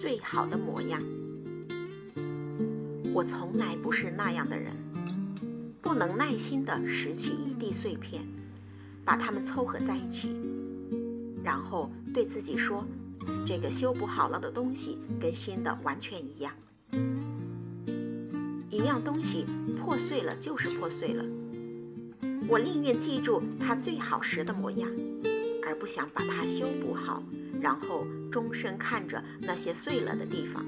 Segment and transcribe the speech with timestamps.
[0.00, 1.02] 最好的模样。
[3.12, 4.72] 我从来不是那样的人，
[5.82, 8.24] 不能耐心地拾起一地碎片，
[9.04, 10.36] 把它们凑合在一起，
[11.42, 12.86] 然后对自己说
[13.44, 16.52] ：“这个修补好了的东西跟新的完全一样。”
[18.70, 19.44] 一样东西
[19.78, 21.24] 破碎了就是破碎了，
[22.48, 24.88] 我宁愿记住它最好时的模样，
[25.68, 27.22] 而不想把它修补好，
[27.60, 30.64] 然后终身看着那些碎了的地方。